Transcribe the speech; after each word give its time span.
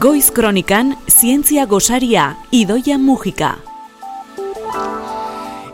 Goiz 0.00 0.30
Kronikan 0.30 0.96
Zientzia 1.10 1.66
Gosaria 1.66 2.38
Idoia 2.50 2.96
Mujika. 2.96 3.50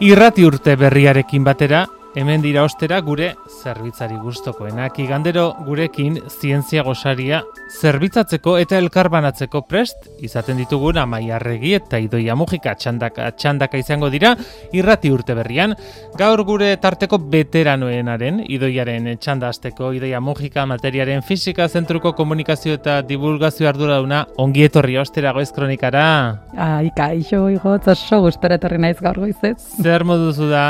Irrati 0.02 0.42
urte 0.42 0.74
berriarekin 0.74 1.44
batera, 1.46 1.84
hemen 2.16 2.40
dira 2.40 2.64
ostera 2.64 2.98
gure 3.04 3.34
zerbitzari 3.62 4.16
gustokoenak. 4.16 4.98
Igandero 5.04 5.50
gurekin 5.66 6.16
zientzia 6.40 6.82
gosaria 6.82 7.42
zerbitzatzeko 7.76 8.56
eta 8.62 8.78
elkarbanatzeko 8.80 9.60
prest 9.68 10.08
izaten 10.24 10.56
ditugun 10.62 10.96
amaiarregi 11.02 11.74
eta 11.76 12.00
idoia 12.00 12.34
mugika 12.38 12.74
txandaka, 12.74 13.28
txandaka 13.36 13.78
izango 13.78 14.08
dira 14.10 14.32
irrati 14.72 15.12
urte 15.12 15.36
berrian. 15.36 15.76
Gaur 16.16 16.42
gure 16.48 16.72
tarteko 16.80 17.20
veteranoenaren 17.36 18.42
idoiaren 18.48 19.12
txanda 19.20 19.52
azteko 19.52 19.92
idoia 19.92 20.20
mugika 20.24 20.64
materiaren 20.66 21.20
fizika 21.22 21.68
zentruko 21.68 22.14
komunikazio 22.16 22.80
eta 22.80 23.02
divulgazio 23.02 23.68
ardura 23.68 24.00
ongi 24.40 24.64
etorri. 24.64 24.96
Ostera 24.96 25.32
goiz 25.36 25.50
kronikara. 25.52 26.06
Aika, 26.56 27.12
iso 27.12 27.48
igo, 27.52 27.76
oso 27.76 28.20
gustora 28.24 28.56
etorri 28.56 28.78
naiz 28.80 28.96
gaur 29.04 29.20
goizez. 29.20 29.58
Zer 29.82 30.04
moduzu 30.08 30.48
da? 30.48 30.66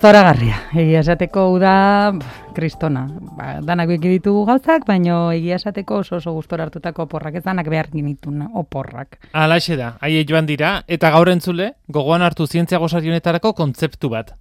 Zoragarria, 0.00 0.56
egia 0.80 1.02
esateko 1.02 1.42
uda 1.52 1.72
kristona. 2.56 3.02
Ba, 3.36 3.58
danak 3.60 3.90
beki 3.90 4.14
ditugu 4.14 4.46
gauzak, 4.48 4.86
baino 4.88 5.18
egia 5.36 5.58
esateko 5.60 5.98
oso 6.00 6.16
oso 6.16 6.32
gustora 6.32 6.64
hartutako 6.64 7.04
oporrak, 7.04 7.36
ez 7.36 7.44
danak 7.44 7.68
behar 7.68 7.90
ginitun 7.92 8.46
oporrak. 8.56 9.18
Alaxe 9.36 9.76
da, 9.76 9.90
aie 10.00 10.24
joan 10.24 10.48
dira, 10.48 10.78
eta 10.88 11.10
gaur 11.12 11.28
entzule, 11.28 11.74
gogoan 11.92 12.24
hartu 12.24 12.46
zientzia 12.48 12.80
gozarionetarako 12.80 13.52
kontzeptu 13.58 14.08
bat. 14.14 14.32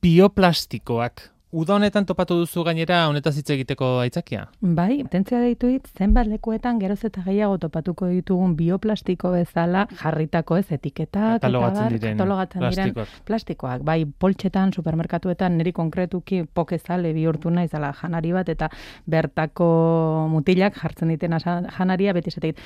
Bioplastikoak. 0.00 1.28
Uda 1.52 1.74
honetan 1.76 2.06
topatu 2.08 2.38
duzu 2.40 2.62
gainera 2.64 3.02
honetaz 3.10 3.34
hitz 3.36 3.50
egiteko 3.52 3.88
aitzakia? 4.00 4.46
Bai, 4.78 5.02
atentzia 5.04 5.36
deitu 5.42 5.68
dit, 5.68 5.88
zenbat 6.00 6.30
lekuetan 6.30 6.78
geroz 6.80 7.02
eta 7.04 7.20
gehiago 7.26 7.58
topatuko 7.60 8.08
ditugun 8.08 8.54
bioplastiko 8.56 9.34
bezala 9.34 9.82
jarritako 10.00 10.56
ez 10.62 10.64
etiketak, 10.78 11.42
katalogatzen 11.42 11.92
diren, 11.92 12.16
katalogatzen 12.16 12.64
diren 12.70 13.10
plastikoak. 13.28 13.84
Bai, 13.84 13.98
poltsetan, 14.24 14.72
supermerkatuetan, 14.72 15.58
niri 15.60 15.74
konkretuki 15.76 16.40
pokezale 16.56 17.12
bihurtu 17.12 17.52
nahi 17.52 17.68
zala 17.68 17.92
janari 18.00 18.32
bat, 18.32 18.48
eta 18.48 18.70
bertako 19.04 19.68
mutilak 20.32 20.80
jartzen 20.80 21.12
diten 21.12 21.36
janaria 21.36 22.16
beti 22.16 22.32
zatek 22.32 22.64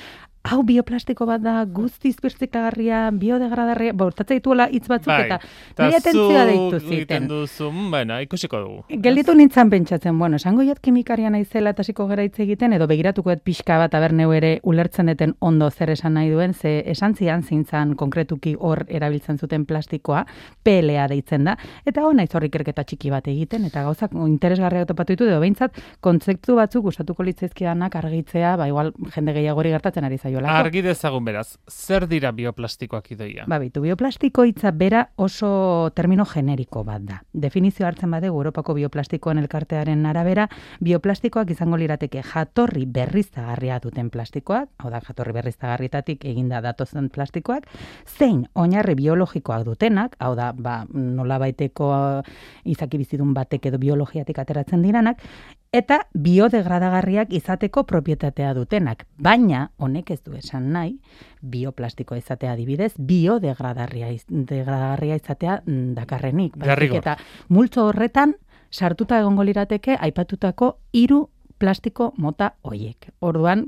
hau 0.51 0.61
bioplastiko 0.67 1.25
bat 1.27 1.41
da, 1.43 1.55
guztiz 1.65 2.15
birtzikagarria, 2.23 3.07
biodegradarria, 3.11 3.93
bortatza 3.97 4.35
dituela 4.37 4.67
hitz 4.71 4.85
batzuk 4.89 5.11
bai, 5.11 5.25
eta 5.25 5.39
nire 5.83 5.99
atentzioa 5.99 6.45
deitu 6.49 6.79
ziten. 6.79 7.27
Duzu, 7.31 7.69
bueno, 7.91 8.19
ikusiko 8.23 8.61
dugu. 8.63 9.01
Gelditu 9.03 9.35
nintzen 9.37 9.71
pentsatzen, 9.73 10.17
bueno, 10.19 10.39
esango 10.41 10.65
jat 10.67 10.79
kimikaria 10.83 11.31
naizela 11.33 11.73
eta 11.75 11.83
hasiko 11.85 12.07
gara 12.09 12.25
hitz 12.25 12.39
egiten, 12.43 12.73
edo 12.77 12.87
begiratuko 12.89 13.33
et 13.33 13.43
pixka 13.45 13.79
bat 13.81 13.95
aberneu 13.97 14.31
ere 14.35 14.57
ulertzen 14.63 15.11
deten 15.11 15.35
ondo 15.39 15.69
zer 15.71 15.91
esan 15.95 16.17
nahi 16.17 16.31
duen, 16.31 16.53
ze 16.53 16.81
esan 16.91 17.15
zian 17.15 17.43
zintzan 17.43 17.95
konkretuki 17.99 18.55
hor 18.59 18.85
erabiltzen 18.87 19.37
zuten 19.37 19.65
plastikoa, 19.65 20.25
PLA 20.63 21.07
deitzen 21.11 21.47
da, 21.49 21.57
eta 21.85 22.05
hona 22.07 22.25
izorrik 22.27 22.55
erketa 22.55 22.85
txiki 22.87 23.11
bat 23.13 23.27
egiten, 23.27 23.65
eta 23.67 23.83
gauzak 23.87 24.15
interesgarriak 24.27 24.87
topatu 24.87 25.15
ditu, 25.15 25.27
edo 25.29 25.39
behintzat, 25.43 25.77
kontzeptu 26.01 26.55
batzuk 26.57 26.87
gustatuko 26.87 27.25
litzaizkidanak 27.27 27.95
argitzea, 27.99 28.55
ba 28.59 28.67
igual 28.69 28.93
jende 29.13 29.35
gehiagori 29.35 29.73
gertatzen 29.75 30.07
ari 30.07 30.17
zaiola. 30.37 30.59
Argi 30.59 30.81
dezagun 30.81 31.25
beraz, 31.25 31.57
zer 31.69 32.07
dira 32.07 32.31
bioplastikoak 32.31 33.11
idoia? 33.11 33.45
Ba, 33.47 33.59
bitu, 33.59 33.81
bioplastiko 33.81 34.43
hitza 34.47 34.71
bera 34.71 35.09
oso 35.15 35.91
termino 35.95 36.25
generiko 36.25 36.83
bat 36.83 37.01
da. 37.01 37.19
Definizio 37.33 37.87
hartzen 37.87 38.11
bade 38.11 38.27
Europako 38.27 38.75
bioplastikoen 38.77 39.39
elkartearen 39.41 40.05
arabera, 40.05 40.47
bioplastikoak 40.83 41.51
izango 41.51 41.77
lirateke 41.77 42.23
jatorri 42.23 42.85
berriztagarria 42.85 43.79
duten 43.83 44.09
plastikoak, 44.09 44.69
hau 44.77 44.91
da 44.91 45.01
jatorri 45.01 45.33
berriztagarritatik 45.37 46.25
eginda 46.25 46.61
datozen 46.61 47.09
plastikoak, 47.09 47.67
zein 48.05 48.45
oinarri 48.55 48.95
biologikoak 48.95 49.65
dutenak, 49.67 50.15
hau 50.19 50.33
da 50.35 50.51
ba, 50.53 50.79
nola 50.93 51.39
baiteko 51.41 51.91
izaki 52.65 52.97
bizidun 53.01 53.33
batek 53.33 53.69
edo 53.71 53.81
biologiatik 53.81 54.39
ateratzen 54.39 54.83
diranak, 54.85 55.21
eta 55.77 55.99
biodegradagarriak 56.17 57.33
izateko 57.37 57.83
propietatea 57.85 58.53
dutenak. 58.57 59.05
Baina, 59.21 59.67
honek 59.77 60.11
ez 60.15 60.19
du 60.25 60.33
esan 60.37 60.71
nahi, 60.73 60.95
bioplastiko 61.41 62.17
izatea 62.17 62.55
adibidez, 62.55 62.93
biodegradarria 62.97 64.09
izatea 65.19 65.61
mm, 65.65 65.93
dakarrenik. 65.97 66.57
Eta 66.97 67.17
multzo 67.53 67.87
horretan, 67.91 68.35
sartuta 68.71 69.19
egongo 69.21 69.45
lirateke, 69.45 69.97
aipatutako 69.99 70.77
hiru 70.93 71.27
plastiko 71.57 72.13
mota 72.17 72.53
hoiek. 72.63 73.11
Orduan, 73.21 73.67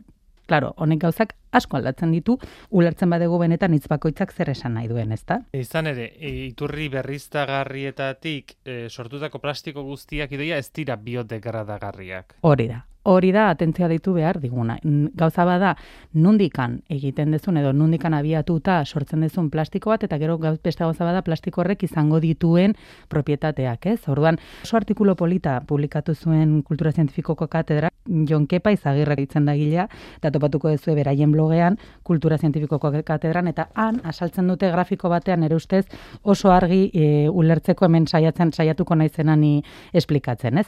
Claro, 0.49 0.73
honek 0.81 1.03
gauzak 1.03 1.35
asko 1.53 1.77
aldatzen 1.77 2.13
ditu, 2.15 2.39
ulertzen 2.73 3.11
badegu 3.13 3.37
benetan 3.37 3.75
hitz 3.77 3.85
bakoitzak 3.91 4.33
zer 4.33 4.49
esan 4.55 4.73
nahi 4.79 4.89
duen, 4.89 5.13
ezta? 5.13 5.43
Izan 5.53 5.91
ere, 5.93 6.09
iturri 6.31 6.89
berriztagarrietatik 6.93 8.55
e, 8.65 8.79
sortutako 8.89 9.41
plastiko 9.43 9.85
guztiak 9.85 10.33
idoia 10.33 10.57
ez 10.57 10.71
dira 10.73 10.97
biodegradagarriak. 10.97 12.39
Hori 12.49 12.71
da 12.73 12.83
hori 13.09 13.31
da 13.33 13.49
atentzia 13.49 13.87
ditu 13.89 14.13
behar 14.13 14.39
diguna. 14.41 14.77
Gauza 15.17 15.45
bada, 15.47 15.75
nundikan 16.13 16.79
egiten 16.89 17.33
dezun 17.33 17.57
edo 17.57 17.73
nundikan 17.73 18.13
abiatuta 18.13 18.79
sortzen 18.85 19.25
dezun 19.25 19.49
plastiko 19.49 19.93
bat, 19.93 20.03
eta 20.05 20.19
gero 20.21 20.37
beste 20.39 20.83
gauza 20.83 21.05
bada 21.05 21.23
plastiko 21.25 21.63
horrek 21.63 21.83
izango 21.87 22.19
dituen 22.21 22.75
propietateak, 23.09 23.85
ez? 23.93 23.99
Orduan, 24.09 24.39
oso 24.63 24.77
artikulo 24.77 25.15
polita 25.15 25.59
publikatu 25.67 26.15
zuen 26.15 26.61
kultura 26.63 26.91
zientifikoko 26.91 27.47
katedra, 27.47 27.89
Jon 28.29 28.47
Kepa 28.49 28.71
izagirra 28.73 29.15
ditzen 29.17 29.45
da 29.45 29.53
gila, 29.57 29.85
eta 30.17 30.31
topatuko 30.33 30.71
duzu 30.73 30.95
beraien 30.97 31.31
blogean 31.31 31.77
kultura 32.03 32.37
zientifikoko 32.37 32.91
katedran, 33.05 33.49
eta 33.51 33.67
han, 33.75 33.99
asaltzen 34.03 34.47
dute 34.49 34.69
grafiko 34.71 35.09
batean 35.09 35.43
ere 35.45 35.55
ustez 35.55 35.85
oso 36.23 36.51
argi 36.53 36.89
e, 36.93 37.27
ulertzeko 37.29 37.85
hemen 37.85 38.07
saiatzen 38.07 38.53
saiatuko 38.53 38.95
naizenani 38.97 39.59
esplikatzen, 39.93 40.57
ez? 40.63 40.67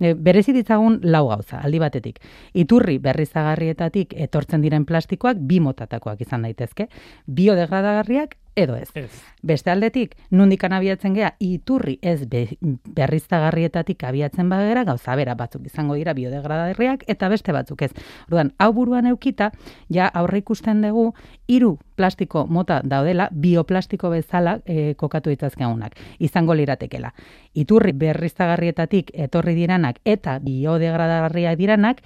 E, 0.00 0.12
berezi 0.14 0.52
ditzagun 0.56 1.00
lau 1.04 1.26
gauza, 1.30 1.62
aldi 1.62 1.81
batetik. 1.82 2.20
Iturri 2.54 2.98
berrizagarrietatik 3.02 4.14
etortzen 4.28 4.62
diren 4.64 4.86
plastikoak 4.88 5.42
bi 5.50 5.60
motatakoak 5.60 6.22
izan 6.24 6.46
daitezke. 6.48 6.88
Biodegradagarriak 7.26 8.38
edo 8.54 8.76
ez. 8.76 8.90
ez. 8.94 9.10
Beste 9.42 9.70
aldetik, 9.70 10.14
nundik 10.30 10.64
abiatzen 10.64 11.14
gea, 11.14 11.32
iturri 11.40 11.98
ez 12.02 12.26
be, 12.28 12.46
berriztagarrietatik 12.60 14.04
abiatzen 14.04 14.48
bagera, 14.48 14.84
gauza 14.84 15.16
bera 15.16 15.34
batzuk 15.34 15.66
izango 15.66 15.94
dira 15.94 16.12
biodegradarriak, 16.12 17.04
eta 17.08 17.28
beste 17.28 17.52
batzuk 17.52 17.82
ez. 17.82 17.92
Orduan, 18.28 18.52
hau 18.58 18.72
buruan 18.72 19.06
eukita, 19.06 19.50
ja 19.88 20.08
aurre 20.08 20.38
ikusten 20.38 20.82
dugu, 20.82 21.12
hiru 21.48 21.78
plastiko 21.96 22.46
mota 22.46 22.80
daudela, 22.84 23.28
bioplastiko 23.32 24.10
bezala 24.10 24.58
e, 24.66 24.94
kokatu 24.94 25.30
ditazkeunak. 25.30 25.96
Izango 26.18 26.54
liratekela. 26.54 27.12
Iturri 27.54 27.92
berriztagarrietatik 27.92 29.10
etorri 29.14 29.54
diranak 29.54 30.00
eta 30.04 30.38
biodegradarriak 30.38 31.58
diranak, 31.58 32.02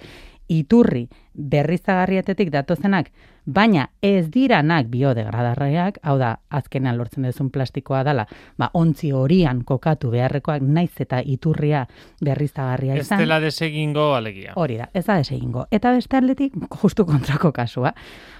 iturri 0.47 1.07
berriztagarrietetik 1.37 2.49
datozenak, 2.51 3.11
baina 3.47 3.85
ez 4.03 4.27
diranak 4.33 4.89
biodegradarreak, 4.91 6.01
hau 6.03 6.17
da, 6.19 6.33
azkenean 6.51 6.97
lortzen 6.99 7.23
duzun 7.29 7.51
plastikoa 7.53 8.01
dela, 8.03 8.25
ba, 8.59 8.69
ontzi 8.75 9.13
horian 9.15 9.61
kokatu 9.67 10.11
beharrekoak 10.11 10.65
naiz 10.65 10.91
eta 10.99 11.21
iturria 11.23 11.85
berriztagarria 12.23 12.97
izan. 12.97 13.21
Ez 13.21 13.27
dela 13.27 13.39
desegingo 13.39 14.09
alegia. 14.17 14.57
Hori 14.59 14.81
da, 14.81 14.89
ez 14.93 15.05
da 15.05 15.19
desegingo. 15.21 15.67
Eta 15.71 15.93
beste 15.95 16.19
atletik, 16.19 16.57
justu 16.81 17.05
kontrako 17.07 17.53
kasua. 17.55 17.93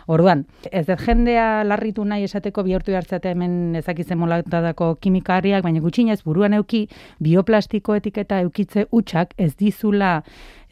Orduan, 0.08 0.46
ez 0.72 0.86
dut 0.88 1.02
jendea 1.04 1.64
larritu 1.68 2.04
nahi 2.08 2.24
esateko 2.28 2.64
bihurtu 2.64 2.96
hartzatea 2.96 3.36
hemen 3.36 3.76
ezakitzen 3.80 4.20
molatadako 4.20 4.94
kimikariak, 5.04 5.64
baina 5.64 5.84
gutxinez 5.84 6.22
buruan 6.24 6.56
euki 6.56 6.88
bioplastiko 7.24 7.96
etiketa 8.00 8.40
eukitze 8.46 8.88
utxak 8.92 9.36
ez 9.38 9.54
dizula 9.60 10.22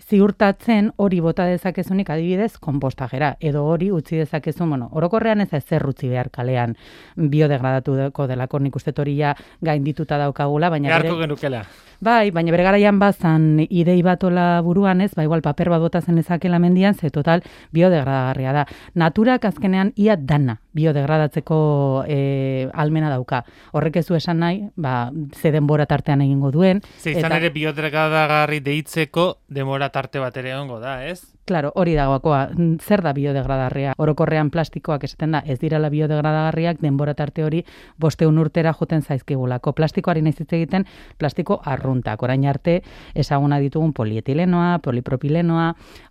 ziurtatzen 0.09 0.91
hori 1.01 1.19
bota 1.23 1.45
dezakezunik 1.49 2.09
adibidez 2.15 2.57
konpostajera 2.59 3.35
edo 3.39 3.65
hori 3.69 3.91
utzi 3.91 4.19
dezakezu, 4.21 4.65
bueno, 4.65 4.89
orokorrean 4.91 5.41
ez 5.45 5.49
zer 5.63 5.85
utzi 5.87 6.09
behar 6.09 6.31
kalean 6.31 6.75
biodegradatuko 7.15 8.27
delako 8.27 8.59
nik 8.59 8.75
uste 8.75 8.93
toria 8.93 9.35
gaindituta 9.61 10.17
daukagula, 10.17 10.69
baina 10.69 10.89
Garko 10.89 11.17
genukela. 11.19 11.65
Bai, 12.03 12.29
baina 12.31 12.51
bere 12.51 12.65
garaian 12.65 12.99
bazan 12.99 13.61
idei 13.69 14.01
batola 14.03 14.61
buruan 14.65 15.01
ez, 15.01 15.13
ba 15.15 15.23
igual 15.23 15.41
paper 15.41 15.71
bat 15.71 15.81
bota 15.81 16.01
zen 16.01 16.19
ezakela 16.19 16.59
mendian, 16.59 16.93
ze 16.93 17.09
total 17.09 17.43
biodegradagarria 17.71 18.53
da. 18.53 18.65
Naturak 18.93 19.45
azkenean 19.45 19.93
ia 19.95 20.17
dana 20.17 20.59
biodegradatzeko 20.75 22.03
e, 22.07 22.69
almena 22.73 23.09
dauka. 23.09 23.43
Horrek 23.71 24.01
ez 24.01 24.05
du 24.07 24.15
esan 24.19 24.41
nahi, 24.43 24.65
ba, 24.75 25.11
ze 25.33 25.51
denbora 25.55 25.85
tartean 25.85 26.21
egingo 26.25 26.51
duen. 26.51 26.81
Ze 26.99 27.15
izan 27.15 27.37
ere 27.37 27.49
biodegradagarri 27.55 28.59
deitzeko 28.59 29.29
denbora 29.47 29.89
tarte 29.89 30.19
bat 30.19 30.35
ere 30.37 30.55
ongo 30.59 30.81
da, 30.83 30.99
ez? 31.05 31.34
Claro, 31.45 31.71
hori 31.77 31.93
dagoakoa, 31.93 32.39
zer 32.81 33.03
da 33.05 33.11
biodegradarria? 33.13 33.91
Orokorrean 34.01 34.47
plastikoak 34.49 35.03
esaten 35.05 35.35
da, 35.35 35.43
ez 35.45 35.59
direla 35.61 35.91
biodegradagarriak 35.93 36.79
denbora 36.81 37.13
tarte 37.13 37.43
hori 37.45 37.59
bosteun 38.01 38.39
urtera 38.41 38.71
joten 38.73 39.03
zaizkigulako. 39.05 39.75
Plastikoari 39.77 40.23
nahiz 40.25 40.41
egiten 40.41 40.87
plastiko 41.21 41.59
arruntak. 41.63 42.23
Orain 42.25 42.47
arte 42.49 42.79
ezaguna 43.13 43.59
ditugun 43.61 43.93
polietilenoa, 43.93 44.79
polipropilenoa, 44.81 45.67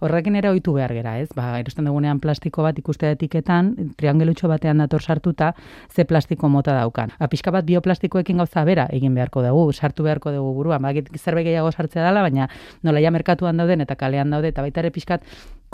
horrekin 0.06 0.38
ere 0.38 0.52
ohitu 0.52 0.76
behar 0.76 0.94
gera, 0.94 1.16
ez? 1.19 1.32
Ba, 1.34 1.48
erosten 1.58 1.90
dugunean 1.90 2.20
plastiko 2.22 2.62
bat 2.62 2.78
ikuste 2.78 3.10
etiketan, 3.16 3.72
triangelutxo 3.98 4.46
batean 4.46 4.84
dator 4.84 5.02
sartuta, 5.02 5.50
ze 5.90 6.06
plastiko 6.06 6.48
mota 6.48 6.78
daukan. 6.78 7.10
Ba, 7.19 7.26
pixka 7.26 7.50
bat 7.50 7.66
bioplastikoekin 7.66 8.38
gauza 8.38 8.62
bera 8.62 8.86
egin 8.94 9.19
beharko 9.19 9.42
dugu, 9.42 9.72
sartu 9.72 10.06
beharko 10.06 10.31
dugu 10.31 10.54
burua. 10.60 10.78
Ba, 10.78 10.94
zerbait 11.19 11.50
gehiago 11.50 11.75
sartzea 11.75 12.06
dela, 12.06 12.22
baina 12.22 12.48
nola 12.86 13.02
ja 13.02 13.10
merkatuan 13.10 13.58
dauden 13.58 13.82
eta 13.82 13.98
kalean 13.98 14.31
daude, 14.31 14.54
eta 14.54 14.62
baita 14.62 14.86
ere 14.86 14.94
pixkat 14.94 15.24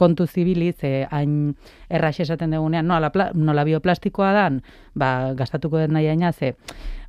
kontu 0.00 0.26
zibili, 0.26 0.72
ze 0.72 1.06
hain 1.12 1.56
errax 1.92 2.22
esaten 2.24 2.54
dugunean, 2.56 2.88
nola, 2.88 3.10
nola 3.34 3.64
bioplastikoa 3.68 4.32
dan, 4.32 4.62
ba, 4.96 5.34
gastatuko 5.36 5.82
den 5.82 5.92
nahi 5.92 6.08
aina, 6.08 6.32
ze, 6.32 6.54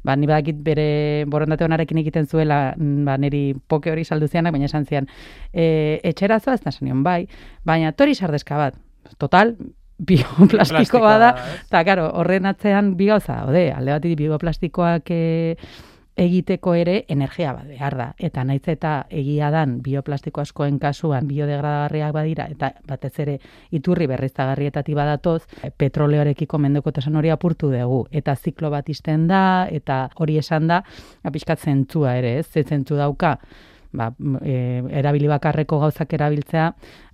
ba, 0.03 0.17
ni 0.19 0.27
badakit 0.27 0.59
bere 0.65 0.87
borondate 1.31 1.63
honarekin 1.63 2.01
egiten 2.03 2.27
zuela, 2.27 2.73
mm, 2.75 3.05
ba, 3.07 3.15
niri 3.21 3.43
poke 3.71 3.93
hori 3.93 4.03
saldu 4.03 4.27
zianak, 4.27 4.51
baina 4.51 4.67
esan 4.67 4.87
zian, 4.89 5.07
e, 5.53 6.01
etxerazo 6.03 6.51
ez 6.51 6.61
da 6.65 6.73
bai, 7.05 7.21
baina 7.63 7.93
tori 7.93 8.15
sardezka 8.15 8.57
bat, 8.57 8.81
total, 9.17 9.55
bioplastikoa 10.11 11.17
da, 11.21 11.31
eta, 11.69 11.85
karo, 11.85 12.09
horren 12.17 12.49
atzean 12.49 12.95
bi 12.97 13.07
gauza, 13.07 13.45
ode, 13.45 13.69
alde 13.71 13.93
bat 13.93 14.07
bioplastikoak 14.25 15.11
e, 15.13 15.55
egiteko 16.19 16.73
ere 16.75 17.05
energia 17.09 17.53
bat 17.55 17.67
behar 17.67 17.95
da. 17.97 18.07
Eta 18.19 18.43
naiz 18.43 18.63
eta 18.69 19.05
egia 19.09 19.51
dan 19.51 19.77
bioplastiko 19.83 20.41
askoen 20.41 20.77
kasuan 20.79 21.27
biodegradagarriak 21.27 22.13
badira 22.13 22.47
eta 22.51 22.73
batez 22.87 23.13
ere 23.23 23.37
iturri 23.71 24.07
berriztagarrietatik 24.11 24.95
badatoz, 24.95 25.41
petroleorekiko 25.77 26.59
mendekotasun 26.59 27.15
hori 27.15 27.31
apurtu 27.31 27.71
dugu. 27.71 28.05
Eta 28.11 28.35
ziklo 28.35 28.69
bat 28.69 28.89
izten 28.89 29.27
da, 29.27 29.67
eta 29.71 30.07
hori 30.15 30.37
esan 30.37 30.67
da, 30.67 30.81
apiskat 31.23 31.59
zentzua 31.59 32.17
ere, 32.19 32.37
ez? 32.39 32.47
Zentzu 32.61 32.95
dauka, 32.99 33.37
ba, 33.93 34.11
e, 34.43 34.81
erabili 35.01 35.27
bakarreko 35.31 35.79
gauzak 35.79 36.13
erabiltzea, 36.13 36.71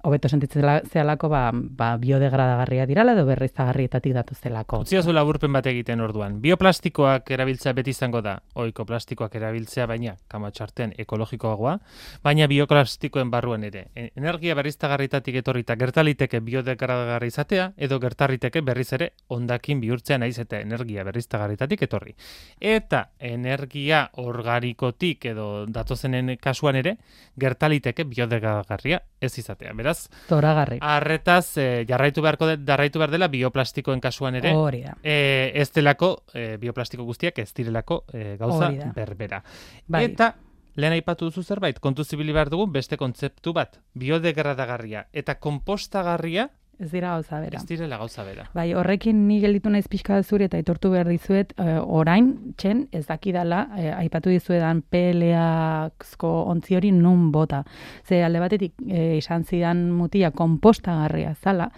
hobeto 0.08 0.30
sentitzen 0.30 0.64
zealako 0.88 1.28
ba, 1.30 1.52
ba 1.52 1.90
biodegradagarria 2.00 2.86
dirala 2.88 3.14
edo 3.18 3.26
berriztagarrietatik 3.28 4.14
datu 4.16 4.36
zelako. 4.36 4.80
Utzia 4.86 5.02
zu 5.04 5.14
laburpen 5.14 5.52
bat 5.52 5.68
egiten 5.68 6.00
orduan. 6.02 6.40
Bioplastikoak 6.42 7.32
erabiltzea 7.36 7.74
beti 7.76 7.92
izango 7.92 8.22
da, 8.24 8.38
oiko 8.56 8.86
plastikoak 8.88 9.36
erabiltzea 9.36 9.88
baina 9.90 10.16
kamatxarten 10.32 10.94
ekologikoagoa, 11.04 11.76
baina 12.24 12.48
bioplastikoen 12.48 13.32
barruan 13.34 13.66
ere. 13.68 13.88
E, 13.96 14.10
energia 14.16 14.56
berriztagarrietatik 14.56 15.42
etorrita 15.42 15.76
gertaliteke 15.76 16.40
biodegradagarri 16.40 17.28
izatea 17.34 17.72
edo 17.76 18.00
gertarriteke 18.00 18.64
berriz 18.64 18.88
ere 18.96 19.12
ondakin 19.28 19.84
bihurtzea 19.84 20.22
naiz 20.24 20.38
eta 20.40 20.62
energia 20.64 21.04
berriztagarrietatik 21.08 21.84
etorri. 21.90 22.16
Eta 22.62 23.10
energia 23.20 24.06
orgarikotik 24.24 25.28
edo 25.34 25.66
datozenen 25.68 26.38
kasuan 26.40 26.80
ere 26.80 26.98
gertaliteke 27.40 28.08
biodegradagarria 28.08 29.02
ez 29.20 29.34
izatea. 29.38 29.74
Beraz, 29.74 29.97
Zoragarri. 30.30 30.80
Arretaz, 30.82 31.58
e, 31.58 31.86
jarraitu 31.90 32.24
beharko 32.26 32.50
de, 32.50 32.58
jarraitu 32.66 33.00
behar 33.02 33.14
dela 33.14 33.30
bioplastikoen 33.34 34.02
kasuan 34.04 34.40
ere. 34.40 34.54
Hori 34.56 34.84
da. 34.86 34.98
E, 35.04 35.52
ez 35.56 35.70
delako, 35.76 36.12
e, 36.34 36.58
bioplastiko 36.62 37.06
guztiak 37.08 37.40
ez 37.44 37.52
direlako 37.58 38.04
e, 38.14 38.36
gauza 38.40 38.72
berbera. 38.96 39.42
Bai. 39.88 40.06
Eta, 40.12 40.34
lehen 40.78 40.94
aipatu 40.94 41.32
duzu 41.32 41.44
zerbait, 41.44 41.80
kontu 41.82 42.06
zibili 42.06 42.36
behar 42.36 42.52
dugu 42.54 42.68
beste 42.72 42.98
kontzeptu 43.02 43.54
bat, 43.58 43.80
biodegradagarria 43.98 45.08
eta 45.14 45.40
kompostagarria 45.42 46.50
Ez 46.80 46.92
dira 46.92 47.16
gauza 47.16 47.40
bera. 47.42 47.58
Ez 47.58 47.66
direla 47.66 47.98
gauza 47.98 48.24
bera. 48.24 48.44
Bai, 48.54 48.68
horrekin 48.78 49.24
ni 49.28 49.40
gelditu 49.42 49.72
naiz 49.74 49.88
pixka 49.90 50.20
zuri 50.22 50.46
eta 50.46 50.60
aitortu 50.60 50.92
behar 50.94 51.08
dizuet, 51.10 51.56
uh, 51.58 51.80
orain, 51.82 52.30
txen, 52.58 52.84
ez 52.94 53.06
dakidala, 53.08 53.64
uh, 53.72 53.88
aipatu 53.98 54.30
dizuedan 54.30 54.84
PLA-zko 54.86 56.34
ontzi 56.54 56.78
hori 56.78 56.92
nun 56.94 57.32
bota. 57.34 57.64
Ze 58.06 58.22
alde 58.24 58.42
batetik, 58.44 58.76
uh, 58.86 59.16
izan 59.18 59.46
zidan 59.48 59.88
mutia 59.92 60.30
kompostagarria 60.32 61.34
zala, 61.42 61.72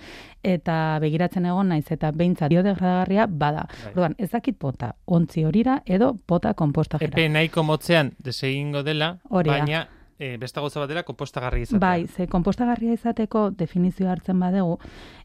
eta 0.43 0.97
begiratzen 0.99 1.47
egon 1.47 1.71
naiz, 1.71 1.85
eta 1.95 2.11
behintzat 2.11 2.51
biodegradagarria 2.51 3.27
bada. 3.29 3.67
Bai. 3.69 3.93
Orduan, 3.93 4.17
ez 4.19 4.31
dakit 4.33 4.59
bota, 4.59 4.91
ontzi 5.07 5.45
horira 5.47 5.79
edo 5.85 6.11
bota 6.27 6.53
kompostagera. 6.59 7.15
Epe 7.15 7.29
nahiko 7.31 7.63
motzean, 7.63 8.11
desegingo 8.19 8.83
dela, 8.83 9.15
baina 9.31 9.87
e, 10.19 10.37
beste 10.37 10.59
gauza 10.59 10.81
batera 10.83 11.03
kompostagarria 11.07 11.63
izatea. 11.63 11.79
Bai, 11.79 12.07
ze 12.07 12.27
kompostagarria 12.27 12.93
izateko 12.93 13.49
definizio 13.55 14.09
hartzen 14.11 14.39
badegu, 14.39 14.77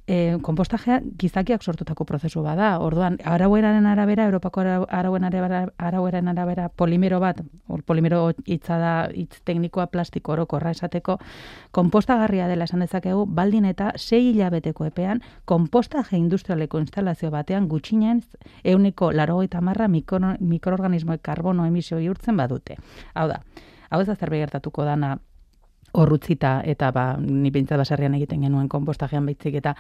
e, 0.07 0.39
konpostajea 0.43 1.01
gizakiak 1.19 1.63
sortutako 1.63 2.05
prozesu 2.05 2.43
bada. 2.43 2.79
Orduan, 2.79 3.19
araueraren 3.25 3.87
arabera, 3.91 4.25
Europako 4.31 4.63
arauen 4.89 5.25
arabera, 5.25 5.65
araueren 5.79 6.29
arabera 6.29 6.69
polimero 6.69 7.19
bat, 7.21 7.43
or, 7.69 7.83
polimero 7.83 8.31
hitza 8.47 8.79
da 8.79 8.95
hitz 9.13 9.43
teknikoa 9.45 9.89
plastiko 9.91 10.33
orokorra 10.33 10.71
esateko, 10.71 11.19
konpostagarria 11.73 12.49
dela 12.49 12.71
esan 12.71 12.87
dezakegu, 12.87 13.27
baldin 13.27 13.67
eta 13.67 13.93
sei 13.97 14.31
hilabeteko 14.31 14.87
epean, 14.87 15.23
konpostaje 15.45 16.17
industrialeko 16.17 16.79
instalazio 16.79 17.31
batean 17.35 17.69
gutxinen 17.69 18.23
euniko 18.63 19.11
larogeita 19.13 19.61
marra 19.61 19.89
mikro, 19.89 20.37
mikroorganismoek 20.39 21.23
karbono 21.23 21.67
emisio 21.67 21.99
urtzen 21.99 22.37
badute. 22.37 22.77
Hau 23.15 23.27
da, 23.29 23.41
hau 23.91 24.01
ez 24.01 24.09
da 24.09 24.17
zerbait 24.17 24.45
gertatuko 24.45 24.85
dana 24.85 25.17
horrutzita 25.95 26.61
eta 26.67 26.91
ba, 26.91 27.05
ni 27.21 27.51
bintzat 27.55 27.79
baserrian 27.79 28.15
egiten 28.19 28.43
genuen 28.43 28.69
konpostajean 28.69 29.27
baitzik 29.27 29.61
eta 29.61 29.77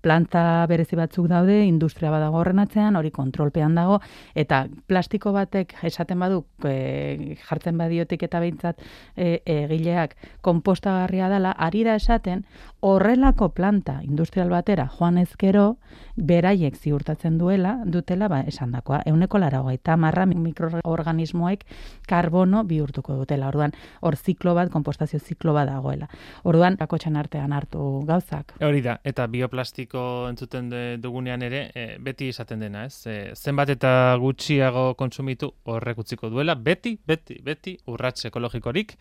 planta 0.00 0.64
berezi 0.68 0.96
batzuk 0.96 1.26
daude, 1.28 1.58
industria 1.66 2.10
badago 2.12 2.40
horren 2.40 2.62
atzean, 2.62 2.96
hori 2.96 3.10
kontrolpean 3.12 3.74
dago, 3.76 3.98
eta 4.38 4.62
plastiko 4.88 5.32
batek 5.36 5.74
esaten 5.90 6.20
badu, 6.24 6.42
e, 6.64 7.36
jartzen 7.44 7.76
badiotik 7.80 8.24
eta 8.28 8.40
behintzat 8.40 8.80
e, 9.16 9.42
egileak 9.44 10.16
kompostagarria 10.46 11.28
dela, 11.32 11.52
ari 11.52 11.84
da 11.84 11.98
esaten, 12.00 12.46
horrelako 12.80 13.50
planta 13.54 14.00
industrial 14.02 14.48
batera 14.50 14.86
joan 14.88 15.18
ezkero, 15.18 15.76
beraiek 16.16 16.76
ziurtatzen 16.76 17.36
duela, 17.38 17.78
dutela, 17.84 18.28
ba, 18.28 18.40
esan 18.48 18.72
dakoa, 18.72 19.02
euneko 19.08 19.38
laragoa, 19.40 19.74
eta 19.76 19.96
marra 20.00 20.26
mikroorganismoek 20.26 21.64
karbono 22.08 22.62
bihurtuko 22.68 23.16
dutela. 23.20 23.48
Orduan, 23.48 23.72
hor 24.00 24.16
ziklo 24.16 24.54
bat, 24.56 24.70
kompostazio 24.72 25.20
ziklo 25.20 25.54
bat 25.56 25.68
dagoela. 25.68 26.08
Orduan, 26.44 26.76
kakotxan 26.80 27.16
artean 27.20 27.52
hartu 27.52 28.02
gauzak. 28.08 28.54
Hori 28.64 28.82
da, 28.84 28.98
eta 29.04 29.26
bioplastiko 29.30 30.02
entzuten 30.30 30.70
dugunean 31.00 31.42
ere, 31.46 31.62
e, 31.74 31.86
beti 32.00 32.30
esaten 32.32 32.64
dena, 32.64 32.84
ez? 32.88 33.06
E, 33.06 33.18
zenbat 33.36 33.74
eta 33.76 34.16
gutxiago 34.20 34.94
kontsumitu 35.00 35.52
horrek 35.68 36.00
utziko 36.04 36.30
duela, 36.32 36.54
beti, 36.54 36.96
beti, 37.06 37.40
beti, 37.44 37.76
urratz 37.92 38.24
ekologikorik, 38.30 38.96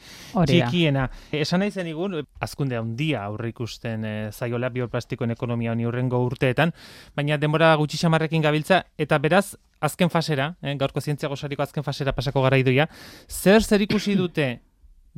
txikiena. 0.46 1.10
esan 1.32 1.64
nahi 1.64 1.72
zen 1.72 1.88
igun, 1.92 2.20
azkunde 2.44 2.78
handia 2.80 3.26
aurrikusten 3.70 4.06
e, 4.06 4.32
zaiola 4.32 4.70
bioplastikoen 4.70 5.32
ekonomia 5.32 5.72
honi 5.72 5.86
urrengo 5.86 6.20
urteetan, 6.26 6.74
baina 7.16 7.38
denbora 7.38 7.76
gutxi 7.76 7.98
xamarrekin 7.98 8.42
gabiltza, 8.42 8.86
eta 8.98 9.18
beraz, 9.20 9.56
azken 9.82 10.10
fasera, 10.10 10.56
eh, 10.62 10.76
gaurko 10.76 11.02
zientzia 11.02 11.30
gozariko 11.30 11.64
azken 11.64 11.84
fasera 11.84 12.14
pasako 12.14 12.42
gara 12.42 12.58
idoia, 12.58 12.88
zer 13.30 13.62
zer 13.64 13.82
ikusi 13.82 14.16
dute 14.16 14.60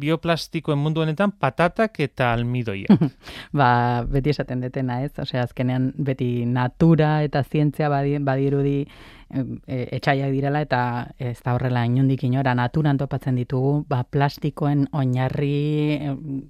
bioplastikoen 0.01 0.79
mundu 0.79 1.01
honetan 1.01 1.31
patatak 1.31 1.99
eta 1.99 2.31
almidoia. 2.33 2.87
ba, 3.59 4.03
beti 4.07 4.31
esaten 4.31 4.61
detena, 4.61 5.01
ez? 5.03 5.11
Osea, 5.19 5.43
azkenean 5.43 5.91
beti 5.97 6.45
natura 6.45 7.21
eta 7.23 7.43
zientzia 7.43 7.89
badirudi 7.91 8.77
e, 8.85 9.87
etxaiak 9.97 10.31
direla 10.31 10.61
eta 10.65 10.81
ez 11.19 11.37
da 11.43 11.55
horrela 11.55 11.83
inundik 11.85 12.23
inora 12.27 12.55
naturan 12.57 12.99
topatzen 13.01 13.37
ditugu 13.39 13.81
ba, 13.89 14.03
plastikoen 14.03 14.87
oinarri 14.91 15.99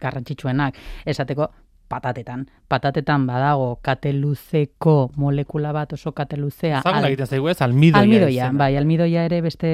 garrantzitsuenak. 0.01 0.77
Esateko, 1.05 1.49
patatetan. 1.91 2.47
Patatetan 2.71 3.25
badago 3.27 3.81
kateluzeko 3.83 5.11
molekula 5.19 5.73
bat 5.75 5.91
oso 5.97 6.13
kateluzea. 6.15 6.79
Zagun 6.85 7.07
egiten 7.09 7.27
zaigu 7.27 7.49
ez, 7.51 7.57
almidoia. 7.65 7.99
Almidoia, 8.01 8.47
bai, 8.55 8.69
almidoia 8.79 9.25
ere 9.27 9.41
beste 9.43 9.71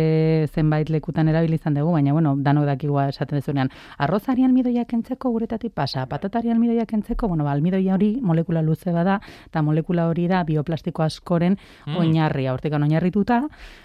zenbait 0.50 0.90
lekutan 0.90 1.30
erabilizan 1.30 1.78
dugu, 1.78 1.92
baina, 1.94 2.16
bueno, 2.16 2.34
danok 2.42 2.66
dakigua 2.66 3.08
esaten 3.12 3.38
dezunean. 3.38 3.70
Arrozari 4.02 4.48
almidoia 4.48 4.88
kentzeko 4.90 5.30
guretati 5.36 5.70
pasa, 5.70 6.08
patatari 6.10 6.50
almidoia 6.50 6.88
kentzeko, 6.90 7.30
bueno, 7.30 7.46
ba, 7.46 7.54
almidoia 7.54 7.94
hori 7.94 8.16
molekula 8.22 8.66
luze 8.66 8.96
bada, 8.96 9.20
eta 9.46 9.62
molekula 9.62 10.08
hori 10.10 10.26
da 10.32 10.42
bioplastiko 10.48 11.06
askoren 11.06 11.60
mm. 11.86 12.00
oinarria, 12.02 12.56
hortikan 12.58 12.88
oinarrituta. 12.88 13.44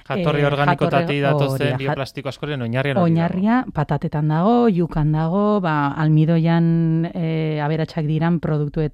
Jatorri 0.08 0.40
eh, 0.40 0.48
organikotati 0.48 1.20
datozen 1.20 1.76
bioplastiko 1.84 2.32
askoren 2.32 2.64
oinarria. 2.64 2.96
Oinarria, 3.02 3.60
patatetan 3.76 4.32
dago, 4.32 4.56
jukan 4.72 5.12
dago, 5.12 5.60
ba, 5.60 5.92
almidoian 6.00 7.10
e, 7.12 7.60
aberatsak 7.60 8.08
dira 8.08 8.22
diran 8.22 8.38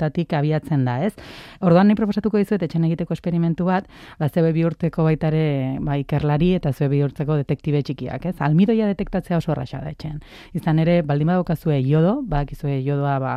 produktuetatik 0.09 0.33
abiatzen 0.33 0.85
da, 0.85 1.05
ez? 1.05 1.15
Orduan 1.61 1.89
ni 1.89 1.95
proposatuko 1.95 2.39
dizuet 2.39 2.63
etxen 2.63 2.85
egiteko 2.85 3.15
esperimentu 3.15 3.67
bat, 3.67 3.87
ba 4.19 4.29
zebe 4.29 4.53
bihurtzeko 4.53 5.05
baitare 5.05 5.79
ba 5.81 5.97
ikerlari 5.99 6.55
eta 6.55 6.73
zebe 6.73 6.97
bihurtzeko 6.97 7.37
detektibe 7.37 7.83
txikiak, 7.83 8.27
ez? 8.27 8.37
Almidoia 8.41 8.87
detektatzea 8.89 9.39
oso 9.39 9.53
erraza 9.53 9.81
da 9.81 9.91
etxen. 9.91 10.21
Izan 10.55 10.79
ere, 10.79 11.03
baldin 11.03 11.29
badokazue 11.29 11.81
iodo, 11.81 12.23
badakizue 12.23 12.81
iodoa 12.81 13.19
ba 13.19 13.35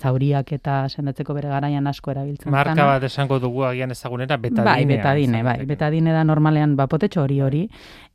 zauriak 0.00 0.52
eta 0.52 0.86
sendatzeko 0.88 1.34
bere 1.34 1.48
garaian 1.48 1.86
asko 1.86 2.10
erabiltzen 2.10 2.52
Marka 2.52 2.86
bat 2.86 3.02
esango 3.04 3.38
dugu 3.40 3.64
agian 3.64 3.90
ezagunera 3.90 4.36
betadine. 4.36 4.70
Bai, 4.70 4.84
betadine, 4.86 5.42
bai, 5.42 5.58
betadine 5.66 6.12
da 6.12 6.24
normalean 6.24 6.76
ba 6.76 6.86
potetxo 6.86 7.22
hori 7.22 7.40
hori. 7.40 7.64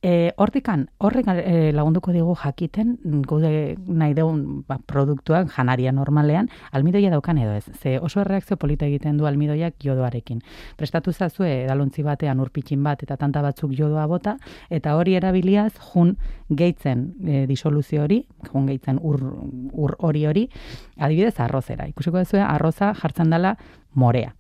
E, 0.02 0.32
hortikan, 0.42 0.88
horrek 0.98 1.28
e, 1.30 1.72
lagunduko 1.76 2.12
digu 2.12 2.34
jakiten 2.36 2.96
gude 3.28 3.76
nahi 3.86 4.16
dugun 4.18 4.64
ba, 4.68 4.80
produktuak 4.90 5.52
janaria 5.54 5.92
normalean, 5.94 6.50
almidoia 6.72 7.12
daukan 7.14 7.38
edo 7.38 7.54
ez. 7.54 7.68
Ze 7.78 7.91
oso 8.00 8.22
erreakzio 8.22 8.58
polita 8.58 8.86
egiten 8.86 9.18
du 9.18 9.28
almidoiak 9.28 9.76
jodoarekin. 9.84 10.42
Prestatu 10.78 11.12
zazue 11.12 11.52
edalontzi 11.64 12.04
batean 12.04 12.40
urpitxin 12.40 12.84
bat 12.84 13.04
eta 13.04 13.18
tanta 13.18 13.42
batzuk 13.42 13.74
jodoa 13.78 14.08
bota, 14.08 14.38
eta 14.70 14.96
hori 14.96 15.16
erabiliaz 15.20 15.74
jun 15.92 16.16
gehitzen 16.50 17.08
e, 17.26 17.46
disoluzio 17.48 18.04
hori, 18.04 18.22
jun 18.52 18.68
gehitzen 18.68 19.00
ur, 19.02 19.22
ur 19.72 19.96
hori 20.00 20.26
hori, 20.26 20.48
adibidez 20.98 21.40
arrozera. 21.40 21.88
Ikusiko 21.92 22.20
duzu 22.22 22.44
arroza 22.46 22.94
jartzen 23.02 23.30
dela 23.32 23.56
morea 23.94 24.34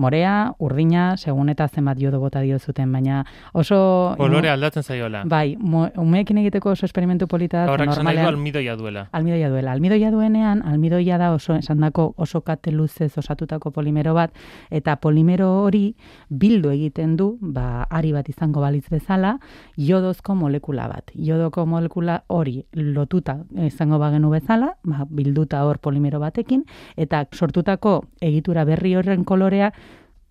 morea, 0.00 0.54
urdina, 0.58 1.16
segun 1.20 1.52
eta 1.52 1.66
zenbat 1.68 1.98
jodo 2.00 2.20
bota 2.22 2.40
dio 2.40 2.58
zuten, 2.58 2.90
baina 2.92 3.20
oso... 3.52 4.14
Kolore 4.18 4.50
aldatzen 4.50 4.82
zaiola. 4.82 5.22
Bai, 5.28 5.56
umeekin 5.60 6.40
egiteko 6.40 6.72
oso 6.72 6.88
esperimentu 6.88 7.28
polita. 7.28 7.66
Horrek 7.70 7.92
normalean... 7.92 8.30
almidoia 8.32 8.76
duela. 8.80 9.06
Almidoia 9.12 9.50
duela. 9.52 9.74
Almidoia 9.76 10.10
duenean, 10.14 10.62
almidoia 10.66 11.18
da 11.20 11.32
oso, 11.36 11.54
esan 11.60 11.84
dako 11.84 12.14
oso 12.16 12.40
kate 12.46 12.72
luzez 12.72 13.12
osatutako 13.20 13.70
polimero 13.76 14.14
bat, 14.16 14.32
eta 14.70 14.96
polimero 15.02 15.50
hori 15.66 15.94
bildu 16.28 16.72
egiten 16.72 17.16
du, 17.20 17.34
ba, 17.40 17.84
ari 17.90 18.14
bat 18.16 18.28
izango 18.32 18.64
balitz 18.64 18.88
bezala, 18.90 19.36
jodozko 19.76 20.34
molekula 20.34 20.88
bat. 20.88 21.12
Jodoko 21.14 21.66
molekula 21.68 22.22
hori 22.28 22.64
lotuta 22.72 23.36
izango 23.68 24.00
bagenu 24.00 24.32
bezala, 24.32 24.74
ba, 24.84 25.04
bilduta 25.10 25.64
hor 25.68 25.78
polimero 25.82 26.20
batekin, 26.22 26.64
eta 26.96 27.26
sortutako 27.34 28.00
egitura 28.24 28.64
berri 28.64 28.96
horren 28.96 29.24
kolorea 29.28 29.70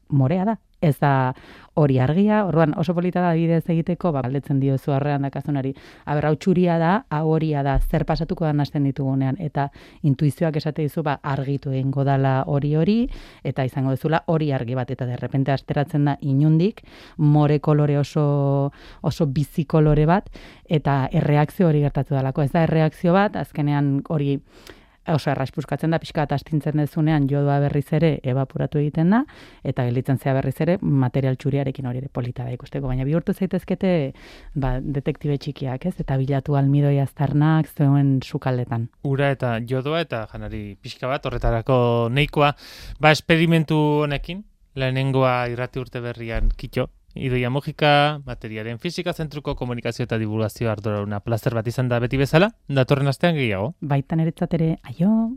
morea 0.10 0.46
da. 0.46 0.58
Ez 0.82 0.96
da 1.00 1.34
hori 1.76 1.98
argia, 2.00 2.46
orduan 2.48 2.72
oso 2.80 2.94
polita 2.96 3.20
da 3.20 3.34
bidez 3.36 3.66
egiteko, 3.68 4.14
ba, 4.16 4.22
aldetzen 4.24 4.62
dio 4.62 4.78
zu 4.78 4.94
arrean 4.96 5.26
dakazunari. 5.28 5.74
Aber, 6.06 6.30
hau 6.30 6.38
txuria 6.40 6.78
da, 6.80 6.92
hau 7.12 7.34
horia 7.34 7.64
da, 7.68 7.74
zer 7.80 8.06
pasatuko 8.08 8.48
da 8.48 8.54
nazten 8.56 8.88
ditugunean, 8.88 9.36
eta 9.44 9.68
intuizioak 10.08 10.56
esate 10.62 10.88
dizu, 10.88 11.04
ba, 11.04 11.18
argitu 11.20 11.76
egingo 11.76 12.08
dala 12.08 12.46
hori 12.48 12.74
hori, 12.80 12.98
eta 13.44 13.68
izango 13.68 13.92
dezula 13.92 14.24
hori 14.28 14.54
argi 14.56 14.80
bat, 14.80 14.92
eta 14.96 15.08
derrepente 15.10 15.52
asteratzen 15.52 16.08
da 16.08 16.18
inundik, 16.22 16.82
more 17.18 17.60
kolore 17.60 18.00
oso, 18.00 18.72
oso 19.04 19.28
bizi 19.28 19.68
kolore 19.68 20.08
bat, 20.08 20.32
eta 20.64 21.10
erreakzio 21.12 21.68
hori 21.68 21.84
gertatu 21.84 22.16
dalako. 22.16 22.48
Ez 22.48 22.54
da 22.56 22.64
erreakzio 22.64 23.16
bat, 23.16 23.36
azkenean 23.36 23.98
hori, 24.08 24.40
oso 25.14 25.32
erraspuskatzen 25.32 25.92
da 25.94 26.00
pixka 26.02 26.26
bat 26.26 26.36
astintzen 26.38 26.80
dezunean 26.82 27.28
jodoa 27.30 27.60
berriz 27.64 27.88
ere 27.98 28.12
evaporatu 28.24 28.80
egiten 28.82 29.14
da 29.14 29.24
eta 29.64 29.86
gelditzen 29.88 30.20
zea 30.20 30.34
berriz 30.38 30.56
ere 30.66 30.78
material 30.82 31.38
txuriarekin 31.40 31.90
hori 31.90 32.04
ere 32.04 32.12
polita 32.14 32.46
da 32.48 32.56
ikusteko 32.56 32.92
baina 32.92 33.08
bihurtu 33.08 33.34
zaitezkete 33.34 33.94
ba 34.56 34.78
detektibe 34.82 35.38
txikiak, 35.38 35.86
ez? 35.86 35.96
Eta 36.00 36.18
bilatu 36.20 36.56
almidoi 36.60 37.00
aztarnak 37.00 37.70
zuen 37.76 38.20
sukaldetan. 38.24 38.90
Ura 39.04 39.32
eta 39.36 39.58
jodoa 39.66 40.04
eta 40.06 40.26
janari 40.32 40.76
pixka 40.82 41.08
bat 41.08 41.26
horretarako 41.26 42.10
neikoa 42.12 42.54
ba 43.00 43.12
esperimentu 43.16 43.80
honekin 44.06 44.46
lehenengoa 44.76 45.36
irrati 45.54 45.82
urte 45.82 46.02
berrian 46.04 46.52
kitxo 46.56 46.90
Idoia 47.20 47.50
Mojika, 47.50 48.22
materiaren 48.26 48.80
fizika 48.80 49.14
zentruko 49.14 49.56
komunikazio 49.56 50.08
eta 50.08 50.18
divulgazio 50.18 50.72
ardora 50.72 51.04
una 51.04 51.20
placer 51.20 51.54
bat 51.54 51.68
izan 51.68 51.90
da 51.92 52.00
beti 52.00 52.18
bezala, 52.18 52.52
datorren 52.68 53.12
astean 53.12 53.36
gehiago. 53.36 53.74
Baitan 53.82 54.24
eretzat 54.24 54.56
ere, 54.60 54.78
aio! 54.84 55.36